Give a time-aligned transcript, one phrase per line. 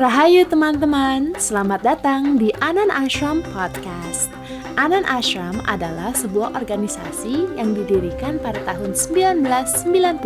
[0.00, 4.32] Rahayu teman-teman, selamat datang di Anan Ashram Podcast.
[4.80, 10.24] Anan Ashram adalah sebuah organisasi yang didirikan pada tahun 1991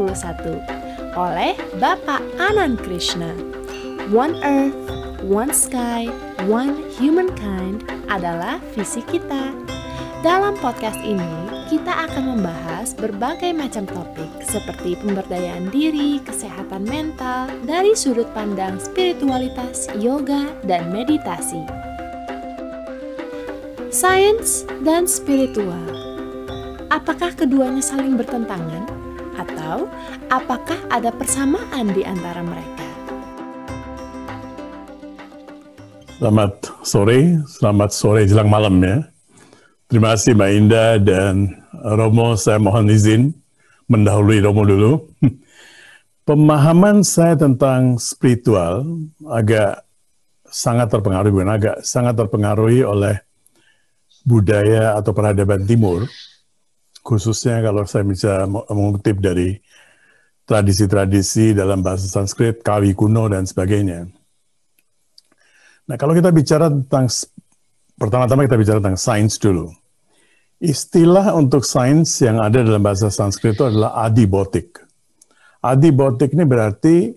[1.19, 3.35] oleh Bapak Anand Krishna.
[4.14, 4.79] One Earth,
[5.27, 6.06] One Sky,
[6.46, 9.50] One Humankind adalah visi kita.
[10.22, 17.96] Dalam podcast ini, kita akan membahas berbagai macam topik seperti pemberdayaan diri, kesehatan mental, dari
[17.96, 21.65] sudut pandang spiritualitas, yoga, dan meditasi.
[23.88, 25.80] Sains dan spiritual.
[26.93, 28.85] Apakah keduanya saling bertentangan?
[29.41, 29.88] Atau
[30.29, 32.85] apakah ada persamaan di antara mereka?
[36.21, 36.52] Selamat
[36.85, 39.09] sore, selamat sore jelang malam ya.
[39.88, 43.37] Terima kasih Mbak Indah dan Romo, saya mohon izin
[43.93, 44.93] mendahului Romo dulu.
[46.29, 48.88] Pemahaman saya tentang spiritual
[49.29, 49.84] agak
[50.48, 53.21] sangat terpengaruhi, bukan agak sangat terpengaruhi oleh
[54.24, 56.09] budaya atau peradaban timur,
[57.05, 59.60] khususnya kalau saya bisa mengutip dari
[60.49, 64.09] tradisi-tradisi dalam bahasa Sanskrit, kawi kuno, dan sebagainya.
[65.84, 67.12] Nah, kalau kita bicara tentang,
[68.00, 69.84] pertama-tama kita bicara tentang sains dulu.
[70.65, 74.81] Istilah untuk sains yang ada dalam bahasa Sanskrit itu adalah adibotik.
[75.60, 77.12] Adibotik ini berarti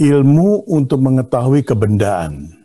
[0.00, 2.56] ilmu untuk mengetahui kebendaan.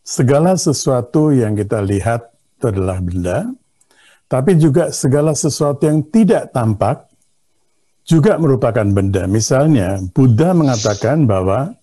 [0.00, 3.52] Segala sesuatu yang kita lihat itu adalah benda,
[4.32, 7.04] tapi juga segala sesuatu yang tidak tampak
[8.08, 9.28] juga merupakan benda.
[9.28, 11.76] Misalnya, Buddha mengatakan bahwa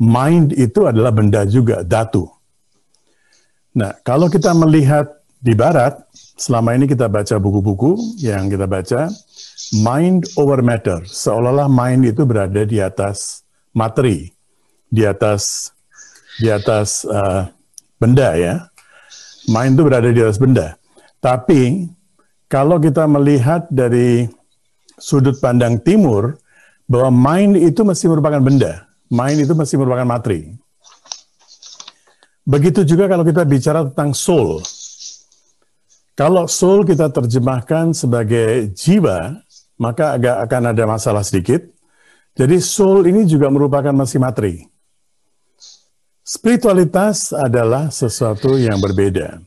[0.00, 2.32] mind itu adalah benda juga, datu.
[3.76, 5.08] Nah, kalau kita melihat
[5.44, 6.00] di barat,
[6.34, 9.10] selama ini kita baca buku-buku yang kita baca,
[9.82, 11.02] mind over matter.
[11.06, 13.42] Seolah-olah mind itu berada di atas
[13.74, 14.30] materi,
[14.90, 15.70] di atas
[16.42, 17.46] di atas uh,
[17.98, 18.54] benda ya.
[19.50, 20.74] Mind itu berada di atas benda.
[21.22, 21.88] Tapi
[22.50, 24.28] kalau kita melihat dari
[24.98, 26.38] sudut pandang timur,
[26.84, 28.84] bahwa mind itu masih merupakan benda.
[29.08, 30.52] Mind itu masih merupakan materi.
[32.44, 34.60] Begitu juga kalau kita bicara tentang soul.
[36.14, 39.34] Kalau soul kita terjemahkan sebagai jiwa,
[39.74, 41.66] maka agak akan ada masalah sedikit.
[42.38, 44.62] Jadi soul ini juga merupakan masih materi.
[46.22, 49.42] Spiritualitas adalah sesuatu yang berbeda.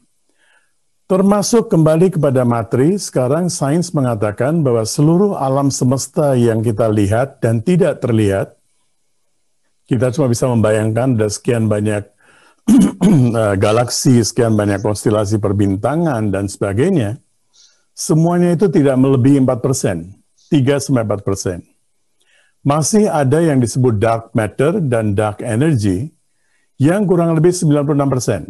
[1.07, 7.63] Termasuk kembali kepada materi, sekarang sains mengatakan bahwa seluruh alam semesta yang kita lihat dan
[7.63, 8.59] tidak terlihat,
[9.88, 12.03] kita cuma bisa membayangkan ada sekian banyak
[13.63, 17.19] galaksi, sekian banyak konstelasi perbintangan, dan sebagainya,
[17.95, 19.97] semuanya itu tidak melebihi 4 persen,
[20.51, 21.63] 3-4 persen.
[22.67, 26.11] Masih ada yang disebut dark matter dan dark energy
[26.75, 28.41] yang kurang lebih 96 persen.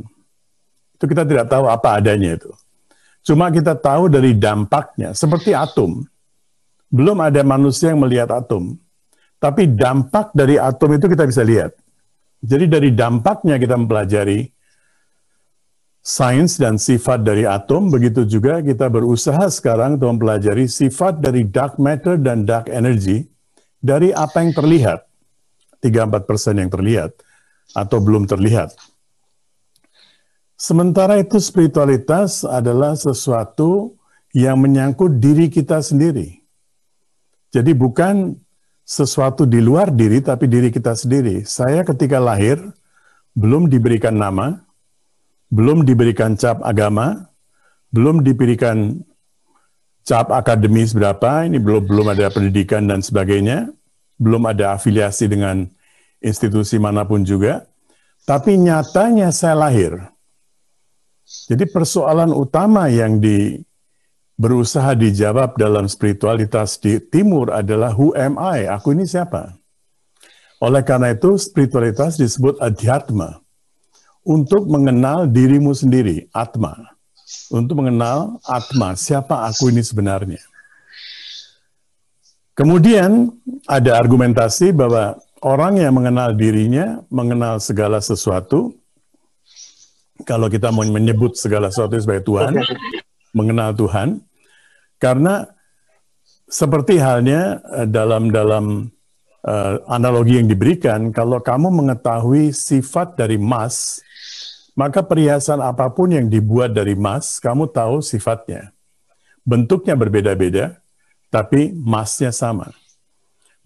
[0.97, 2.50] Itu kita tidak tahu apa adanya itu.
[3.22, 6.01] Cuma kita tahu dari dampaknya, seperti atom.
[6.89, 8.73] Belum ada manusia yang melihat atom.
[9.38, 11.77] Tapi dampak dari atom itu kita bisa lihat
[12.41, 14.45] jadi dari dampaknya kita mempelajari
[16.05, 21.81] sains dan sifat dari atom, begitu juga kita berusaha sekarang untuk mempelajari sifat dari dark
[21.81, 23.27] matter dan dark energy
[23.81, 25.03] dari apa yang terlihat,
[25.83, 27.11] 3-4% yang terlihat
[27.75, 28.71] atau belum terlihat.
[30.57, 33.93] Sementara itu spiritualitas adalah sesuatu
[34.33, 36.41] yang menyangkut diri kita sendiri.
[37.53, 38.33] Jadi bukan
[38.87, 41.43] sesuatu di luar diri, tapi diri kita sendiri.
[41.43, 42.55] Saya ketika lahir,
[43.35, 44.63] belum diberikan nama,
[45.51, 47.27] belum diberikan cap agama,
[47.91, 49.03] belum diberikan
[50.07, 53.67] cap akademis berapa, ini belum belum ada pendidikan dan sebagainya,
[54.15, 55.67] belum ada afiliasi dengan
[56.23, 57.67] institusi mana pun juga,
[58.23, 59.99] tapi nyatanya saya lahir.
[61.27, 63.59] Jadi persoalan utama yang di
[64.37, 68.69] berusaha dijawab dalam spiritualitas di timur adalah who am I?
[68.69, 69.57] Aku ini siapa?
[70.61, 73.41] Oleh karena itu spiritualitas disebut adhyatma.
[74.27, 76.75] Untuk mengenal dirimu sendiri, atma.
[77.47, 80.44] Untuk mengenal atma, siapa aku ini sebenarnya.
[82.51, 83.31] Kemudian
[83.63, 88.75] ada argumentasi bahwa orang yang mengenal dirinya, mengenal segala sesuatu,
[90.27, 92.51] kalau kita mau menyebut segala sesuatu sebagai Tuhan,
[93.31, 94.26] mengenal Tuhan,
[94.97, 95.45] karena
[96.47, 98.88] seperti halnya eh, dalam dalam
[99.44, 104.03] uh, analogi yang diberikan, kalau kamu mengetahui sifat dari emas,
[104.77, 108.71] maka perhiasan apa pun yang dibuat dari emas, kamu tahu sifatnya.
[109.47, 110.79] Bentuknya berbeda-beda,
[111.31, 112.71] tapi emasnya sama.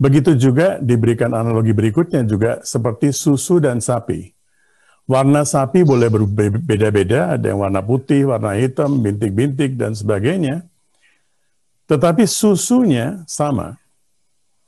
[0.01, 4.33] Begitu juga diberikan analogi berikutnya juga seperti susu dan sapi.
[5.05, 10.70] Warna sapi boleh berbeda-beda, ada yang warna putih, warna hitam, bintik-bintik, dan sebagainya.
[11.89, 13.77] Tetapi susunya sama.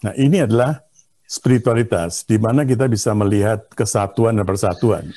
[0.03, 0.83] Nah ini adalah
[1.23, 5.09] spiritualitas, di mana kita bisa melihat kesatuan dan persatuan.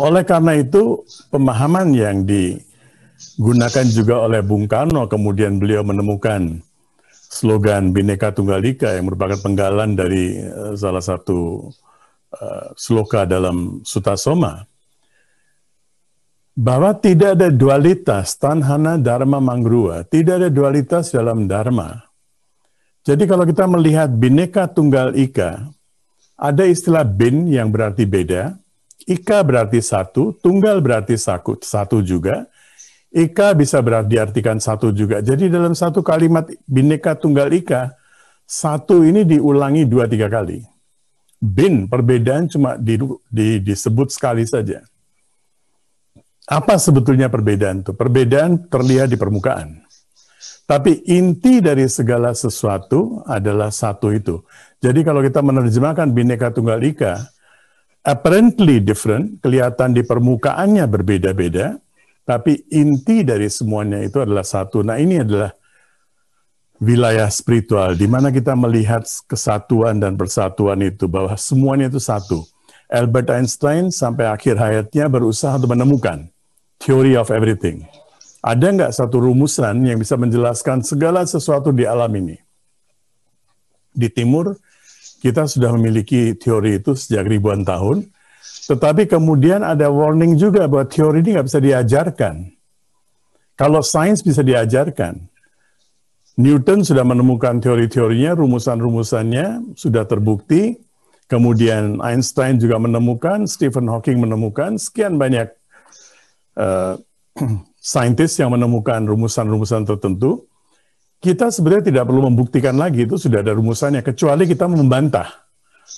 [0.00, 6.64] Oleh karena itu, pemahaman yang digunakan juga oleh Bung Karno, kemudian beliau menemukan
[7.12, 11.68] slogan Bhinneka Tunggal Ika yang merupakan penggalan dari uh, salah satu
[12.32, 14.64] uh, sloka dalam Sutasoma,
[16.52, 22.04] bahwa tidak ada dualitas tanhana dharma mangrua, tidak ada dualitas dalam dharma.
[23.02, 25.66] Jadi kalau kita melihat bineka tunggal ika,
[26.38, 28.54] ada istilah bin yang berarti beda,
[29.08, 32.46] ika berarti satu, tunggal berarti satu, satu juga,
[33.10, 35.18] ika bisa berarti diartikan satu juga.
[35.18, 37.96] Jadi dalam satu kalimat bineka tunggal ika,
[38.46, 40.62] satu ini diulangi dua tiga kali.
[41.42, 44.84] Bin perbedaan cuma di, di, disebut sekali saja.
[46.50, 47.94] Apa sebetulnya perbedaan itu?
[47.94, 49.82] Perbedaan terlihat di permukaan.
[50.66, 54.42] Tapi inti dari segala sesuatu adalah satu itu.
[54.82, 57.18] Jadi kalau kita menerjemahkan Bhinneka Tunggal Ika,
[58.02, 61.78] apparently different, kelihatan di permukaannya berbeda-beda,
[62.22, 64.82] tapi inti dari semuanya itu adalah satu.
[64.82, 65.50] Nah ini adalah
[66.82, 72.42] wilayah spiritual, di mana kita melihat kesatuan dan persatuan itu, bahwa semuanya itu satu.
[72.92, 76.28] Albert Einstein sampai akhir hayatnya berusaha untuk menemukan
[76.76, 77.88] theory of everything.
[78.44, 82.36] Ada nggak satu rumusan yang bisa menjelaskan segala sesuatu di alam ini?
[83.96, 84.60] Di timur,
[85.24, 88.12] kita sudah memiliki teori itu sejak ribuan tahun,
[88.68, 92.34] tetapi kemudian ada warning juga bahwa teori ini nggak bisa diajarkan.
[93.56, 95.32] Kalau sains bisa diajarkan,
[96.36, 100.76] Newton sudah menemukan teori-teorinya, rumusan-rumusannya sudah terbukti,
[101.32, 105.48] kemudian Einstein juga menemukan, Stephen Hawking menemukan, sekian banyak
[106.60, 107.00] uh,
[107.80, 110.44] saintis yang menemukan rumusan-rumusan tertentu,
[111.24, 115.48] kita sebenarnya tidak perlu membuktikan lagi itu sudah ada rumusannya, kecuali kita membantah,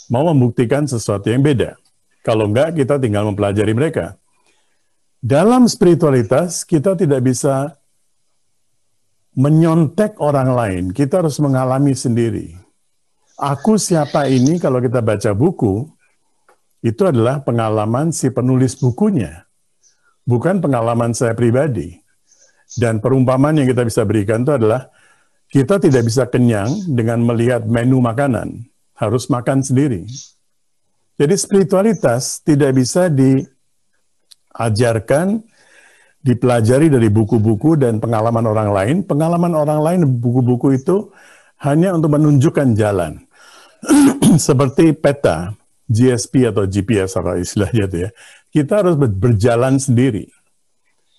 [0.07, 1.75] mau membuktikan sesuatu yang beda.
[2.23, 4.15] Kalau enggak, kita tinggal mempelajari mereka.
[5.19, 7.75] Dalam spiritualitas, kita tidak bisa
[9.35, 12.64] menyontek orang lain, kita harus mengalami sendiri.
[13.35, 15.91] Aku siapa ini kalau kita baca buku,
[16.85, 19.45] itu adalah pengalaman si penulis bukunya
[20.29, 22.01] bukan pengalaman saya pribadi.
[22.75, 24.91] Dan perumpamaan yang kita bisa berikan itu adalah
[25.47, 28.67] kita tidak bisa kenyang dengan melihat menu makanan,
[28.99, 30.03] harus makan sendiri.
[31.15, 33.07] Jadi spiritualitas tidak bisa
[34.51, 35.39] diajarkan,
[36.19, 39.07] dipelajari dari buku-buku dan pengalaman orang lain.
[39.07, 41.15] Pengalaman orang lain buku-buku itu
[41.63, 43.23] hanya untuk menunjukkan jalan.
[44.41, 45.53] Seperti peta,
[45.87, 48.11] GSP atau GPS apa istilahnya itu ya
[48.55, 50.31] kita harus berjalan sendiri.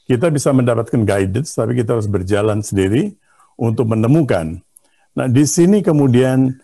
[0.08, 3.12] Kita bisa mendapatkan guidance, tapi kita harus berjalan sendiri
[3.60, 4.64] untuk menemukan.
[5.12, 6.56] Nah, di sini kemudian,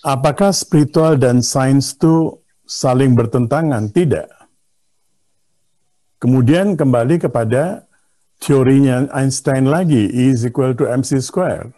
[0.00, 3.92] apakah spiritual dan sains itu saling bertentangan?
[3.92, 4.28] Tidak.
[6.22, 7.84] Kemudian kembali kepada
[8.40, 11.74] teorinya Einstein lagi, E is equal to mc square.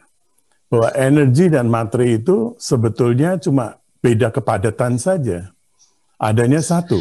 [0.68, 5.52] Bahwa energi dan materi itu sebetulnya cuma beda kepadatan saja.
[6.18, 6.98] Adanya satu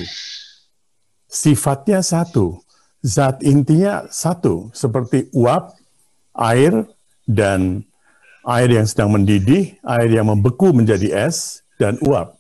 [1.34, 2.62] sifatnya satu,
[3.02, 5.74] zat intinya satu, seperti uap,
[6.38, 6.86] air,
[7.26, 7.82] dan
[8.46, 12.38] air yang sedang mendidih, air yang membeku menjadi es, dan uap.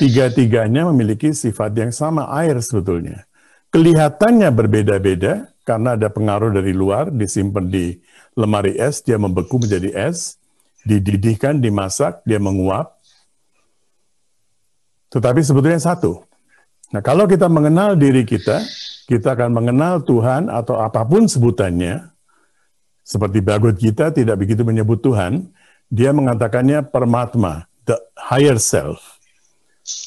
[0.00, 3.28] Tiga-tiganya memiliki sifat yang sama air sebetulnya.
[3.70, 7.94] Kelihatannya berbeda-beda karena ada pengaruh dari luar, disimpan di
[8.34, 10.38] lemari es, dia membeku menjadi es,
[10.84, 12.98] dididihkan, dimasak, dia menguap.
[15.10, 16.22] Tetapi sebetulnya satu.
[16.90, 18.60] Nah, kalau kita mengenal diri kita,
[19.08, 22.12] kita akan mengenal Tuhan atau apa pun sebutannya.
[23.04, 25.48] Seperti Bhagavad Gita tidak begitu menyebut Tuhan,
[25.92, 29.20] dia mengatakannya permatma, the higher self.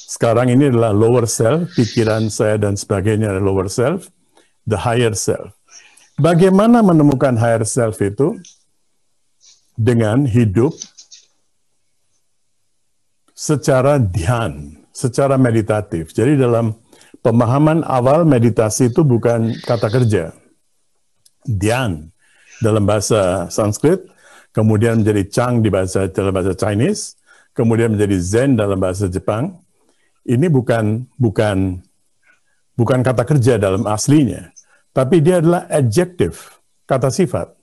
[0.07, 4.09] Sekarang ini adalah lower self, pikiran saya dan sebagainya adalah lower self,
[4.65, 5.56] the higher self.
[6.17, 8.33] Bagaimana menemukan higher self itu?
[9.77, 10.73] Dengan hidup
[13.37, 16.09] secara dhyan secara meditatif.
[16.09, 16.73] Jadi dalam
[17.21, 20.33] pemahaman awal meditasi itu bukan kata kerja.
[21.45, 22.09] Dian
[22.57, 24.01] dalam bahasa Sanskrit,
[24.49, 27.13] kemudian menjadi Chang di bahasa dalam bahasa Chinese,
[27.53, 29.53] kemudian menjadi Zen dalam bahasa Jepang.
[30.25, 31.85] Ini bukan bukan
[32.73, 34.49] bukan kata kerja dalam aslinya,
[34.97, 36.57] tapi dia adalah adjektif,
[36.89, 37.53] kata sifat.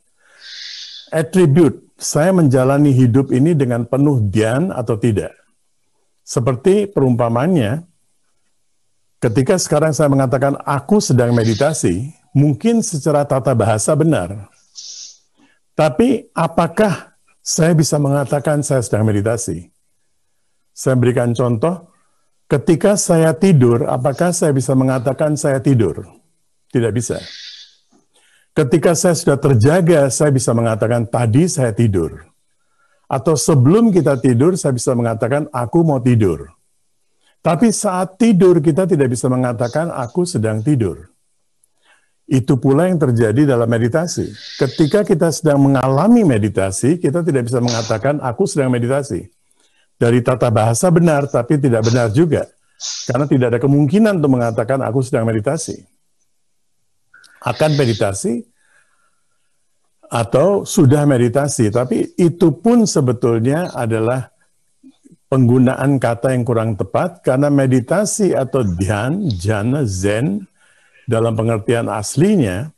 [1.10, 5.34] Attribute, saya menjalani hidup ini dengan penuh dian atau tidak
[6.22, 7.90] seperti perumpamannya,
[9.24, 14.52] Ketika sekarang saya mengatakan aku sedang meditasi, mungkin secara tata bahasa benar.
[15.72, 19.72] Tapi apakah saya bisa mengatakan saya sedang meditasi?
[20.76, 21.88] Saya berikan contoh,
[22.52, 26.04] ketika saya tidur, apakah saya bisa mengatakan saya tidur?
[26.74, 27.22] Tidak bisa.
[28.50, 32.26] Ketika saya sudah terjaga, saya bisa mengatakan tadi saya tidur.
[33.06, 36.50] Atau sebelum kita tidur, saya bisa mengatakan aku mau tidur.
[37.44, 41.14] Tapi saat tidur kita tidak bisa mengatakan aku sedang tidur.
[42.24, 44.32] Itu pula yang terjadi dalam meditasi.
[44.58, 49.30] Ketika kita sedang mengalami meditasi, kita tidak bisa mengatakan aku sedang meditasi.
[49.94, 52.48] Dari tata bahasa benar, tapi tidak benar juga.
[53.06, 55.93] Karena tidak ada kemungkinan untuk mengatakan aku sedang meditasi.
[57.44, 58.40] Akan meditasi,
[60.14, 64.30] atau sudah meditasi, tapi itu pun sebetulnya adalah
[65.26, 70.46] penggunaan kata yang kurang tepat karena meditasi atau dhyan, jana, zen
[71.10, 72.70] dalam pengertian aslinya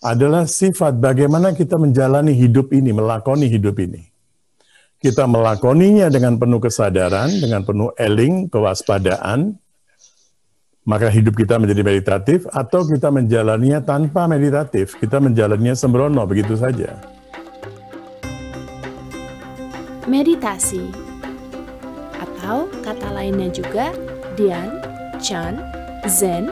[0.00, 4.08] adalah sifat bagaimana kita menjalani hidup ini, melakoni hidup ini.
[4.98, 9.60] Kita melakoninya dengan penuh kesadaran, dengan penuh eling, kewaspadaan,
[10.88, 16.96] maka hidup kita menjadi meditatif, atau kita menjalaninya tanpa meditatif, kita menjalaninya sembrono, begitu saja.
[20.08, 20.88] Meditasi
[22.16, 23.92] atau kata lainnya juga
[24.32, 24.80] Dian,
[25.20, 25.60] Chan,
[26.08, 26.48] Zen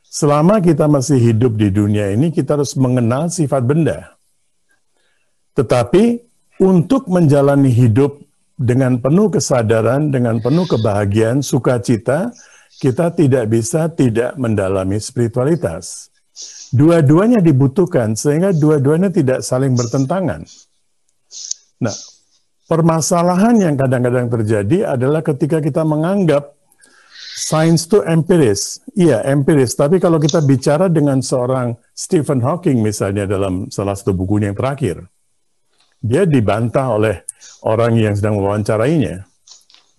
[0.08, 4.20] Selama kita masih hidup di dunia ini, kita harus mengenal sifat benda.
[5.56, 6.20] Tetapi
[6.60, 8.20] untuk menjalani hidup
[8.58, 12.34] dengan penuh kesadaran, dengan penuh kebahagiaan, sukacita,
[12.82, 16.12] kita tidak bisa tidak mendalami spiritualitas.
[16.74, 20.46] Dua-duanya dibutuhkan sehingga dua-duanya tidak saling bertentangan.
[21.78, 21.96] Nah,
[22.68, 26.54] permasalahan yang kadang-kadang terjadi adalah ketika kita menganggap
[27.38, 29.78] Sains itu empiris, iya empiris.
[29.78, 35.06] Tapi kalau kita bicara dengan seorang Stephen Hawking misalnya dalam salah satu bukunya yang terakhir,
[36.02, 37.22] dia dibantah oleh
[37.62, 39.30] orang yang sedang mewawancarainya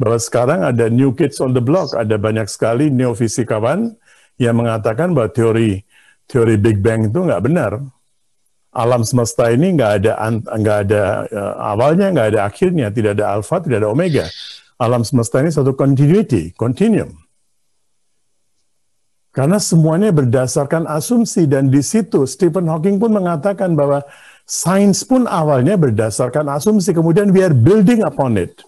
[0.03, 3.95] bahwa sekarang ada new kids on the block, ada banyak sekali neofisikawan
[4.39, 5.83] yang mengatakan bahwa teori
[6.27, 7.79] teori Big Bang itu nggak benar.
[8.69, 10.13] Alam semesta ini nggak ada
[10.45, 14.29] nggak ada uh, awalnya, nggak ada akhirnya, tidak ada alfa, tidak ada omega.
[14.79, 17.11] Alam semesta ini satu continuity, continuum.
[19.33, 24.03] Karena semuanya berdasarkan asumsi dan di situ Stephen Hawking pun mengatakan bahwa
[24.43, 28.59] sains pun awalnya berdasarkan asumsi, kemudian we are building upon it.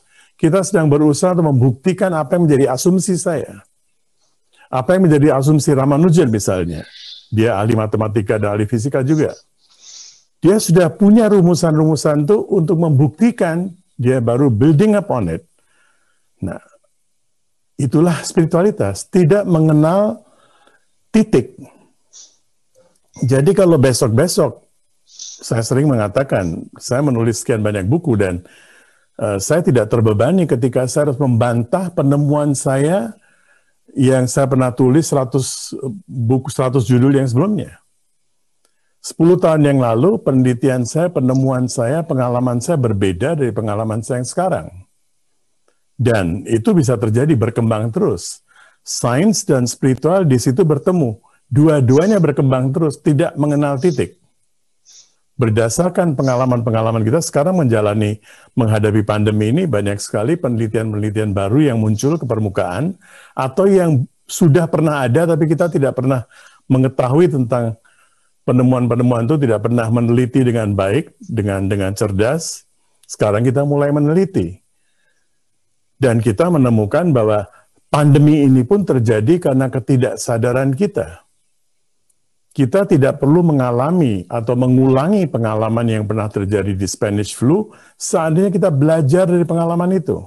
[0.40, 3.60] Kita sedang berusaha untuk membuktikan apa yang menjadi asumsi saya.
[4.72, 6.86] Apa yang menjadi asumsi Ramanujan misalnya.
[7.28, 9.36] Dia ahli matematika dan ahli fisika juga.
[10.40, 13.68] Dia sudah punya rumusan-rumusan itu untuk membuktikan
[14.00, 15.44] dia baru building upon it.
[16.40, 16.56] Nah,
[17.76, 19.04] itulah spiritualitas.
[19.04, 20.24] Tidak mengenal
[21.12, 21.60] titik.
[23.20, 24.64] Jadi kalau besok-besok
[25.40, 28.40] saya sering mengatakan, saya menulis sekian banyak buku dan
[29.20, 33.12] uh, saya tidak terbebani ketika saya harus membantah penemuan saya
[33.92, 37.80] yang saya pernah tulis 100 buku 100 judul yang sebelumnya.
[39.00, 44.28] 10 tahun yang lalu penelitian saya, penemuan saya, pengalaman saya berbeda dari pengalaman saya yang
[44.28, 44.66] sekarang.
[45.96, 48.44] Dan itu bisa terjadi berkembang terus
[48.84, 51.20] sains dan spiritual di situ bertemu.
[51.50, 54.20] Dua-duanya berkembang terus, tidak mengenal titik.
[55.40, 58.20] Berdasarkan pengalaman-pengalaman kita sekarang menjalani
[58.52, 63.00] menghadapi pandemi ini banyak sekali penelitian-penelitian baru yang muncul ke permukaan
[63.32, 66.28] atau yang sudah pernah ada tapi kita tidak pernah
[66.68, 67.80] mengetahui tentang
[68.50, 72.66] penemuan-penemuan itu tidak pernah meneliti dengan baik, dengan dengan cerdas.
[73.06, 74.58] Sekarang kita mulai meneliti.
[75.94, 77.46] Dan kita menemukan bahwa
[77.86, 81.22] pandemi ini pun terjadi karena ketidaksadaran kita.
[82.50, 88.74] kita tidak perlu mengalami atau mengulangi pengalaman yang pernah terjadi di Spanish flu, seandainya kita
[88.74, 90.18] belajar dari pengalaman itu.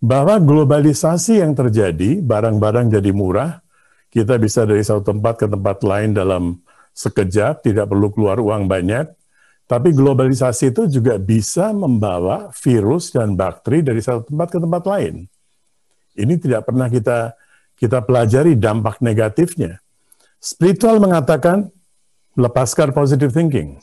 [0.00, 3.60] Bahwa globalisasi yang terjadi, barang-barang jadi murah,
[4.08, 6.56] kita bisa dari satu tempat ke tempat lain dalam
[6.98, 9.06] sekejap, tidak perlu keluar uang banyak,
[9.70, 15.14] tapi globalisasi itu juga bisa membawa virus dan bakteri dari satu tempat ke tempat lain.
[16.18, 17.38] Ini tidak pernah kita
[17.78, 19.78] kita pelajari dampak negatifnya.
[20.42, 21.70] Spiritual mengatakan
[22.34, 23.78] lepaskan positive thinking.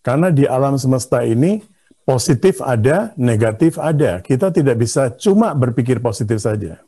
[0.00, 1.60] Karena di alam semesta ini
[2.08, 4.24] positif ada, negatif ada.
[4.24, 6.80] Kita tidak bisa cuma berpikir positif saja.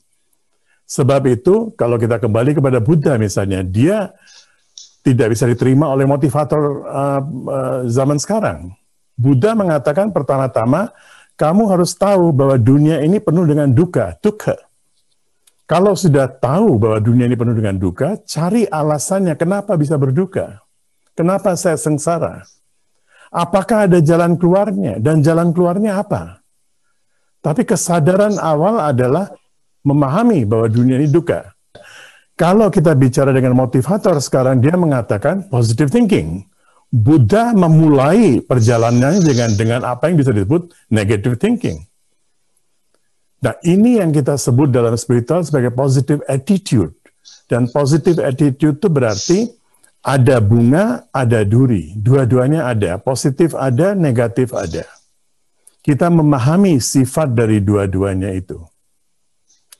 [0.88, 4.16] Sebab itu kalau kita kembali kepada Buddha misalnya, dia
[5.02, 8.74] tidak bisa diterima oleh motivator uh, uh, zaman sekarang.
[9.18, 10.94] Buddha mengatakan pertama-tama
[11.36, 14.56] kamu harus tahu bahwa dunia ini penuh dengan duka, dukkha.
[15.66, 20.60] Kalau sudah tahu bahwa dunia ini penuh dengan duka, cari alasannya kenapa bisa berduka.
[21.16, 22.44] Kenapa saya sengsara?
[23.32, 25.00] Apakah ada jalan keluarnya?
[25.00, 26.44] Dan jalan keluarnya apa?
[27.40, 29.32] Tapi kesadaran awal adalah
[29.82, 31.56] memahami bahwa dunia ini duka.
[32.42, 36.42] Kalau kita bicara dengan motivator sekarang, dia mengatakan positive thinking.
[36.90, 41.86] Buddha memulai perjalanannya dengan dengan apa yang bisa disebut negative thinking.
[43.46, 46.90] Nah, ini yang kita sebut dalam spiritual sebagai positive attitude.
[47.46, 49.46] Dan positive attitude itu berarti
[50.02, 51.94] ada bunga, ada duri.
[51.94, 52.98] Dua-duanya ada.
[52.98, 54.82] Positif ada, negatif ada.
[55.78, 58.58] Kita memahami sifat dari dua-duanya itu.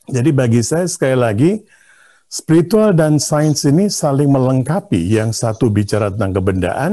[0.06, 1.50] Jadi bagi saya sekali lagi,
[2.32, 4.96] spiritual dan sains ini saling melengkapi.
[4.96, 6.92] Yang satu bicara tentang kebendaan,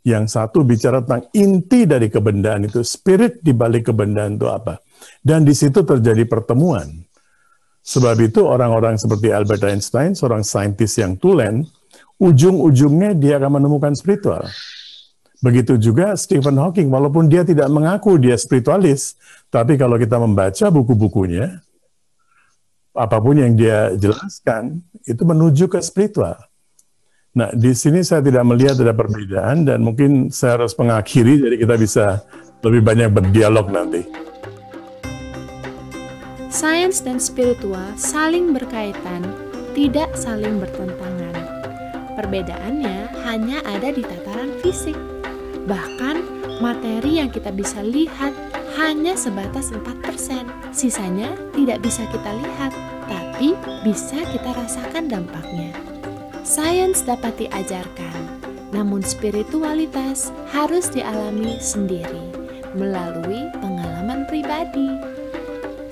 [0.00, 4.80] yang satu bicara tentang inti dari kebendaan itu, spirit di balik kebendaan itu apa.
[5.20, 6.88] Dan di situ terjadi pertemuan.
[7.84, 11.68] Sebab itu orang-orang seperti Albert Einstein, seorang saintis yang tulen,
[12.20, 14.44] ujung-ujungnya dia akan menemukan spiritual.
[15.38, 19.14] Begitu juga Stephen Hawking, walaupun dia tidak mengaku dia spiritualis,
[19.48, 21.62] tapi kalau kita membaca buku-bukunya,
[22.98, 26.36] apa pun yang dia jelaskan, itu menuju ke spiritual.
[27.38, 31.74] Nah, di sini saya tidak melihat ada perbedaan dan mungkin saya harus mengakhiri, jadi kita
[31.78, 32.06] bisa
[32.66, 34.02] lebih banyak berdialog nanti.
[36.50, 39.22] Sains dan spiritual saling berkaitan,
[39.78, 41.36] tidak saling bertentangan.
[42.18, 44.98] Perbedaannya hanya ada di tataran fisik.
[45.70, 46.16] Bahkan
[46.58, 48.34] materi yang kita bisa lihat
[48.74, 50.74] hanya sebatas 4%.
[50.74, 52.72] Sisanya tidak bisa kita lihat,
[53.38, 53.54] tapi
[53.86, 55.70] bisa kita rasakan dampaknya.
[56.42, 58.42] Sains dapat diajarkan,
[58.74, 62.34] namun spiritualitas harus dialami sendiri
[62.74, 64.90] melalui pengalaman pribadi.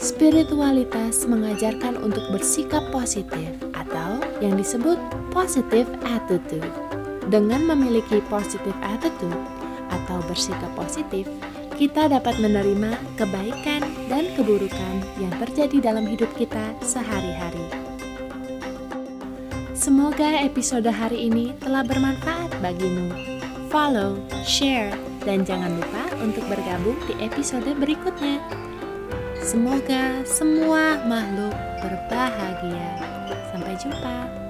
[0.02, 3.46] Spiritualitas mengajarkan untuk bersikap positif
[3.78, 4.98] atau yang disebut
[5.30, 6.74] positive attitude.
[7.30, 9.38] Dengan memiliki positive attitude
[9.94, 11.30] atau bersikap positif,
[11.76, 17.60] kita dapat menerima kebaikan dan keburukan yang terjadi dalam hidup kita sehari-hari.
[19.76, 23.12] Semoga episode hari ini telah bermanfaat bagimu.
[23.68, 24.96] Follow, share,
[25.28, 28.40] dan jangan lupa untuk bergabung di episode berikutnya.
[29.44, 31.52] Semoga semua makhluk
[31.84, 32.88] berbahagia.
[33.52, 34.45] Sampai jumpa.